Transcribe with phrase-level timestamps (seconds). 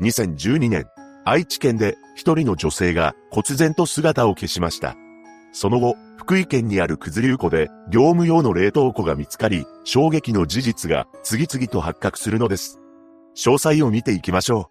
[0.00, 0.86] 2012年、
[1.26, 4.96] 愛知県で一人の女性が忽然と姿を消しました。
[5.52, 12.80] その後、福井県にある九頭竜湖で業務用の冷凍庫が見つかり、衝撃の事実が次々と発覚するのです。
[13.36, 14.70] 詳細を見ていきましょ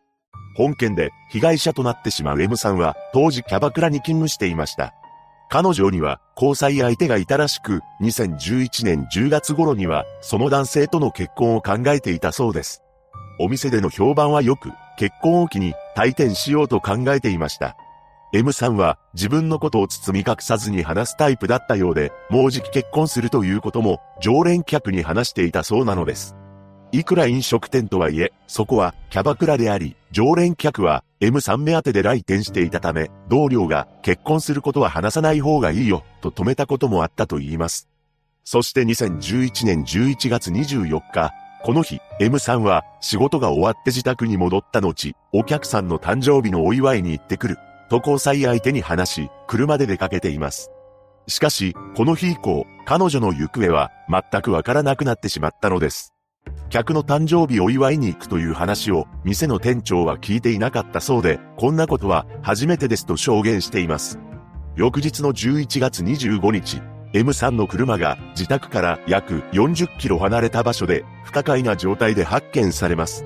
[0.55, 0.57] う。
[0.57, 4.93] 本件で被害者となってしまう M さんは当時キャバクラに勤務していました。
[5.51, 12.81] 彼女には交際相手がいたらしく、2011年10月頃にはその男性との結婚を考えていたそうです。
[13.39, 17.77] お店での評判は良く、結婚を機に退店しようと考えていました。
[18.33, 26.35] M さんは自分のことを包み隠さずに話すタイプだったようで、もうじき結婚するということも常連客に話していたそうなのです。
[26.91, 37.87] いくら飲食店とはいえ、そこはキャバクラであり、常連客は M さん目当てで来店していたため、同僚が結婚することは話さない方がいいよ、と止めたこともあったと言います。
[38.43, 41.31] そして2011年11月24日、
[41.63, 47.57] この日、M さんは仕事が終わって自宅に戻った後、お客さんの誕生日のお祝いに行ってくる。
[47.89, 50.71] と交際相手に話し、車で出かけています。
[51.27, 56.13] しかし、この日以降、彼女の行方は全くわからなくなってしまったのです。
[56.69, 64.19] 客の誕生日お祝いに行くという話を店の店長は聞いていなかったそうで、こんなことは初めてですと証言しています。
[64.75, 73.25] 翌日の11月25日、M さんの車が自宅から約40キロ離れた場所で不可解な状態で発見されます。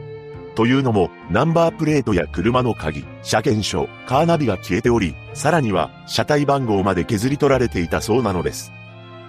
[0.55, 8.71] というのも、ナンバープレートや車の鍵、車検証、カーナビが消えており、さらには車体番号まで削り取られていたそうなのです。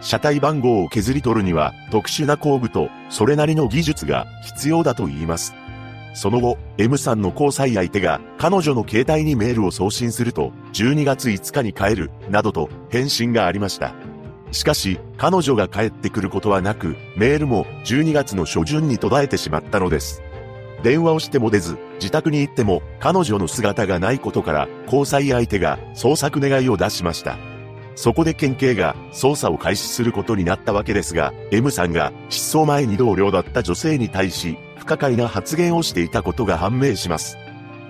[0.00, 5.54] 車体番号を削り取るには特殊な工具とそれなりの技術が必要だと言います。
[6.12, 13.94] その後、M さんの交際相手が彼女の携帯にメールを送信すると、12月5日に帰る、などと返信がありました。
[14.54, 20.22] しかし、彼女が帰ってくることはなく、メールも12月の初旬に途絶えてしまったのです。
[20.84, 27.36] 電話をしても出ず、自宅に行っても彼女の姿がないことから交際相手が捜索願いを出しました。
[27.96, 37.38] そこで県警が捜査を開始することになったわけですが、M さんが失踪前に同僚だった女性に対し不可解な発言をしていたことが判明します。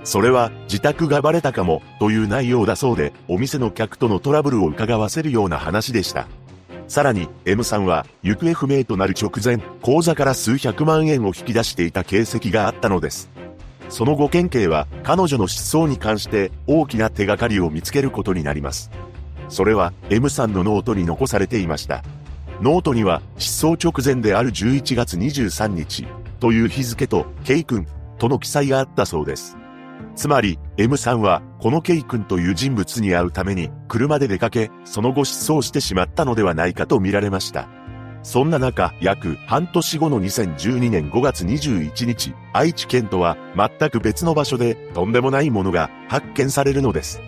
[0.04, 6.26] それは自宅がバレたかもという内容だそうで、お店の客とのトラブルを伺わせるような話でした。
[6.86, 13.30] さらに、M さんは、行方不明となる直前、口座から数百万円を引き出していた形跡があったのです。
[13.88, 18.90] その後県警は、彼女の失踪に関して、大きな手がかりを見つけることになります。
[19.48, 22.04] それは、M さんのノートに残されていました。
[22.60, 26.06] ノートには、失踪直前である11月23日、
[26.38, 27.86] という日付と、K 君、
[28.18, 29.56] との記載があったそうです。
[30.16, 37.68] つまり、M さんは、この K 君という人物に会うために、車で出かけ、その後失踪してしまったのではないかと見られました。
[38.22, 47.20] そんな中、約半年後の2012年5月21日、愛知県とは全く別の場所でとんでもないものが発見されるのです。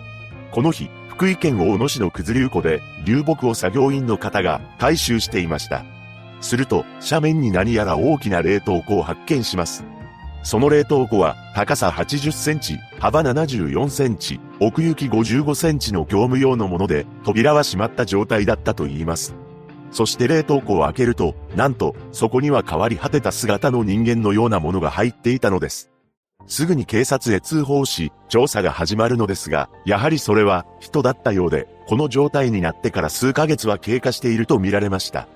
[0.51, 5.85] この日、福井県大野市の九頭竜湖で流木を作業員の方が回収していました。
[6.41, 9.83] すると、斜面に何やら大きな冷凍庫を発見します。
[10.47, 19.35] その冷凍庫は高さ80センチ、幅74センチ、奥行き55センチの業務用のもので、扉は閉まった状態だったと言います。
[19.91, 25.91] そして冷凍庫を開けると、なんと、そこには変わり果てた姿の人間のようなものが入っていたのです。
[26.47, 35.27] すぐに警察へ通報し、調査が始まるのですが、やはりそれは人だったようで、この状態になってから数ヶ月は経過していると見られました。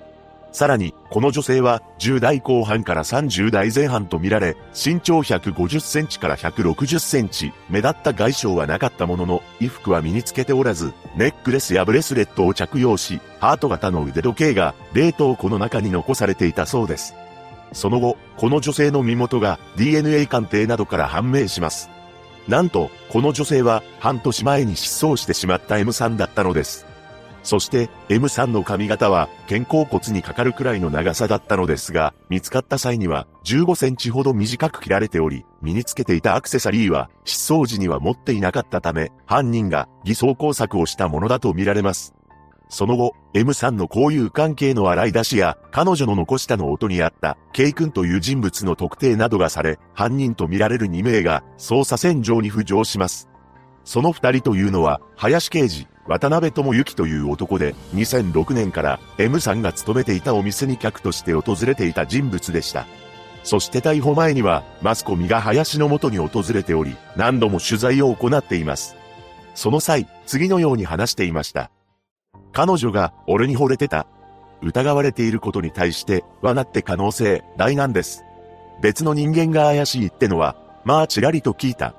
[0.52, 17.14] さらに、この女性は10代後半から30代前半とみられ、身長150センチから160センチ、目立った外傷はなかったものの、衣服は身につけておらず、ネックレスやブレスレットを着用し、ハート型の腕時計が冷凍庫の中に残されていたそうです。
[17.72, 21.88] その後、この女性の身元が DNA 鑑定などから判明します。
[22.46, 26.91] なんと、この女性は半年前に失踪してしまった M さんだったのです。
[27.42, 42.14] そして M さんの髪型は肩甲骨にかかるくらいの長さだったのですが、見つかった際には15センチほど短く切られており、身につけていたアクセサリーは失踪時には持っていなかったため、犯人が偽装工作をしたものだと見られます。
[42.68, 53.28] その後、M さんの交友関係の洗い出しや、彼女の残したの音にあった、K 君という人物の特定などがされ、犯人と見られる2名が捜査線上に浮上します。
[53.84, 62.86] その二人というのは、林刑事、渡辺智之という男で、2006年から M さんが勤めていたお店に客として訪れていた人物でした。
[63.44, 68.96] そして逮捕前には、マスコミが林の元に訪れており、何度も取材を行っています。
[69.54, 71.70] その際、次のように話していました。
[72.52, 74.06] 彼女が俺に惚れてた。
[74.62, 78.24] 疑われていることに対して、罠って可能性大なんです。
[78.80, 81.94] 別の人間が怪しいってのは、まあちらりと聞いた。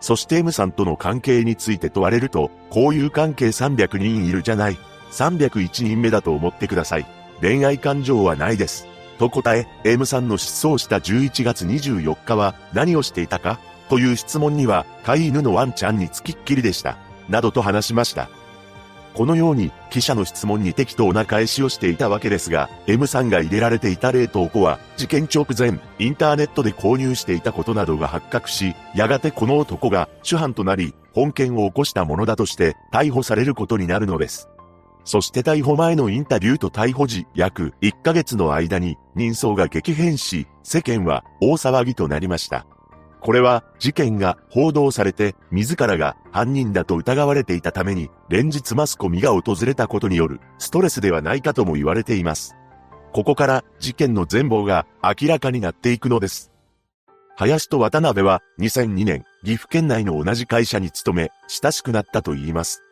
[0.00, 4.78] そして M さんとの関係について問われると、こういう関係300人いるじゃない。
[5.10, 7.06] 301人目だと思ってください。
[7.40, 8.86] 恋愛感情はないです。
[9.18, 13.58] と答え、M さんの失踪した11月24日は何をしていたか？
[13.88, 16.98] という質問には、飼い犬のワンちゃんにつきっきりでした。
[17.28, 18.28] などと話しました。
[19.16, 34.50] このように記者の質問に適当な返しをしていたわけですが、M さんが入れられていた冷凍庫は事件直前、インターネットで購入していたことなどが発覚し、やがてこの男が主犯となり、本件を起こしたものだとして逮捕されることになるのです。
[35.06, 42.66] そして逮捕前のインタビューと逮捕時約1ヶ月の間に人相が激変し、世間は大騒ぎとなりました。
[43.26, 52.54] これは事件が報道されて自らが犯人だと疑われていたために連日マスコミが訪れたことによるストレスではないかとも言われています。
[53.12, 56.52] ここから事件の全貌が明らかになっていくのです。
[57.34, 62.84] 林と渡辺は2002年岐阜県内の同じ会社に勤め親しくなったと言います。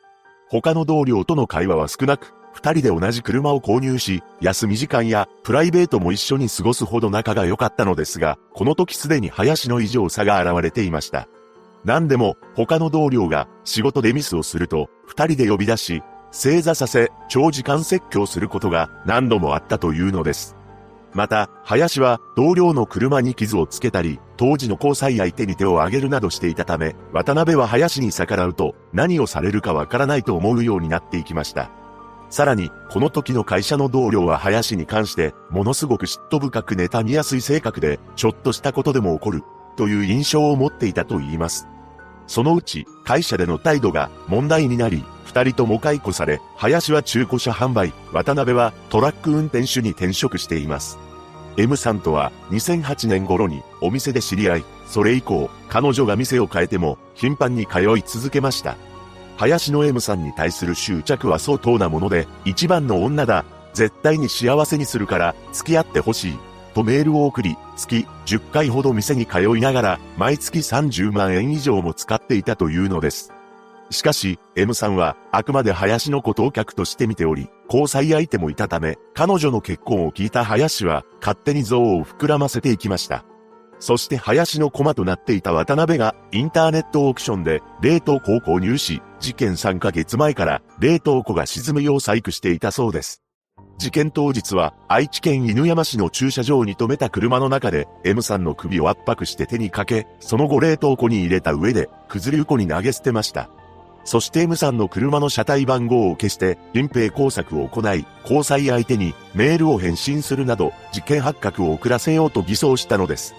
[0.48, 11.28] 他の同僚との会話は少なく二人で同じ車を購入し、休み時間やプライベートも一緒に過ごすほど仲が良かったのですが、この時すでに林の異常さが現れていました。
[11.84, 20.56] 何でも、他の同僚が仕事でミスをすると、二人で呼び出し、正座させ、長時間説教することが何度もあったというのです。
[21.12, 31.70] また、林は同僚の車に傷をつけたり、当時の交際相手に手を挙げるなどしていたため、渡辺は林に逆らうと何をされるかわからないと思うようになっていきました。
[32.34, 39.44] さらに、この時の会社の同僚は林に関して、ものすごく嫉妬深く妬みやすい性格で、ちょっとしたことでも起こる、
[39.76, 41.68] という印象を持っていたと言います。
[42.26, 50.98] そのうち、会社での態度が問題になり、二人とも解雇され、林は中古車販売、渡辺はトラック運転手に転職しています。
[51.56, 58.76] M さんとは2008年頃にお店で知り合い、それ以降、彼女が店を変えても頻繁に通い続けました。
[59.36, 66.38] 林の M さんに対する執着は相当なもので、一番の女だ、絶対に幸せにするから付き合ってほしい。
[66.74, 73.32] とメールを送り、月10回ほど店に通いながら、毎月30万円以上も使っていたというのです。
[73.90, 83.24] しかし、M さんは、あくまで林のことを客として見ており、交際相手もいたため、彼女の結婚を聞いた林は、勝手に像を膨らませていきました。
[83.78, 93.22] そして林の駒となっていた渡辺がインターネットオークションで冷凍庫を購入し、事件3ヶ月前から冷凍庫が沈むよう細工していたそうです。
[93.78, 103.48] 事件当日は愛知県犬山市の駐車場に停めた車の中で M さんの首を圧迫して手にかけ、その後冷凍庫に入れた上で崩れ床に投げ捨てました。
[104.04, 113.34] そして M さんの車の車体番号を消して隠蔽工作を行い、交際相手にメールを返信するなど事件発覚を遅らせようと偽装したのです。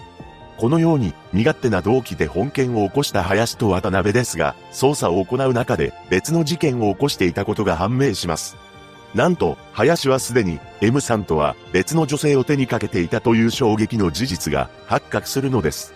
[0.58, 8.56] このように身勝手な動機で本件を起こした林と渡辺ですが、捜査を行う中で別の事件を起こしていたことが判明します。
[9.14, 15.94] なんと、林はすでに M さんとは別の女性を手にかけていたという衝撃の事実が発覚するのです。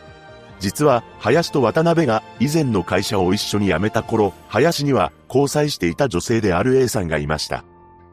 [0.58, 7.64] 実は、林と渡辺が以前の会社を一緒に辞めた頃、林には交際していた女性である A さんがいました。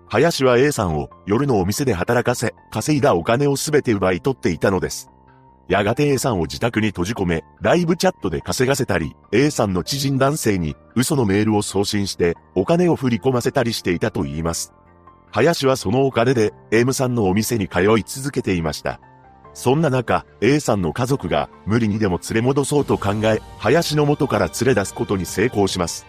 [0.10, 5.10] 林は A さんを夜のお店で働かせ、稼いだお金をすべて奪い取っていたのです。
[5.68, 14.74] やがて A さんを自宅に閉じ込め、ライブチャットで稼がせたり、A さんの知人男性に嘘のメールを送信してお金を振り込ませたりしていたと言います。
[15.30, 19.02] 林はそのお金で M さんのお店に通い続けていました。
[19.54, 26.06] そんな中、A さんの家族が無理にでも連れ戻そうと考え、林の元から連れ出すことに成功します。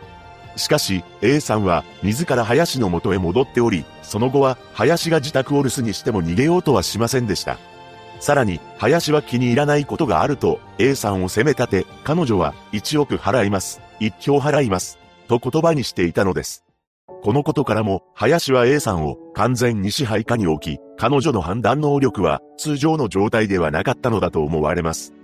[0.55, 7.59] しかし、A さんは自ら林の元へ戻っており、その後は林が自宅を留守にしても逃げようとはしませんでした。
[8.21, 14.99] さらに、林は気に入らないことがあると、A さんを責め立て、彼女は1億払います、1票払います、
[15.29, 16.65] と言葉にしていたのです。
[17.23, 25.15] このことからも、林は A さんを完全に支配下に置き、彼女の判断能力は通常の状態ではなかったのだと思われます。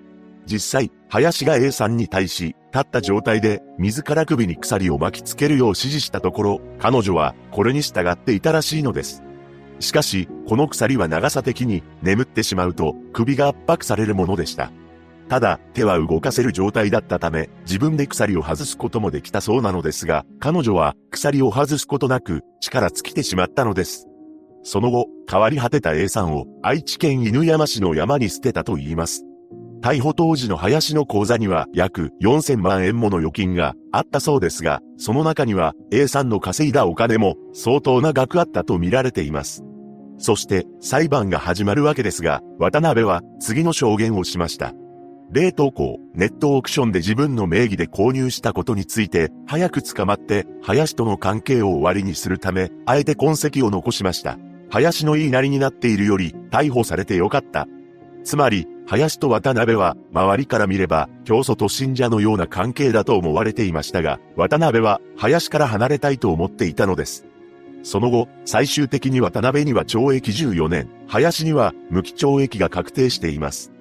[0.47, 9.23] 実際、林が A さんに対し、立った状態で自ら首に鎖を巻きつけるよう指示したところ、彼女はこれに従っていたらしいのです。
[9.81, 14.71] しかし、この鎖は長さ的に眠ってしまうと首が圧迫されるものでした。
[15.29, 24.07] ただ、手は動かせる状態だったため、自分で鎖を外すこともできたそうなのですが、彼女は鎖を外すことなく力尽きてしまったのです。
[24.63, 29.25] その後、変わり果てた A さんを愛知県犬山市の山に捨てたと言います。
[29.85, 39.63] 逮捕当時の林の口座には約4000万円もの預金があったそうですが、その中には A さんの稼いだお金も相当な額あったと見られています。
[40.17, 44.73] そして裁判が始まるわけですが、渡辺は次の証言をしました。
[45.31, 54.39] 冷凍庫をネットオークションで自分の名義で購入したことについて、早く捕まって、林との関係を終わりにするため、あえて痕跡を残しました。
[54.71, 57.69] 林の言いなりになっているより、逮捕されてよかった。
[58.25, 67.27] つまり、林と渡辺は、周りから見れば、教祖と信者のような関係だと思われていましたが、渡辺は、林から離れたいと思っていたのです。
[67.83, 73.73] その後、最終的に渡辺には懲役14年、林には無期懲役が確定しています。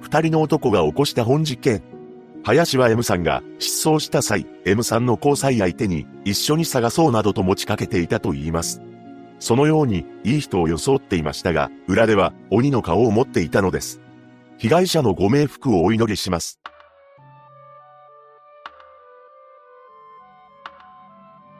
[0.00, 1.82] 二人の男が起こした本事件。
[2.42, 8.82] 林は M さんが失踪した際、M さんの交際相手に一緒に探そうなどと持ちかけていたと言います。
[9.38, 14.00] そのようにいい人を装っていましたが、裏では鬼の顔を持っていたのです。
[14.62, 16.60] 被害者のご冥福をお祈りします。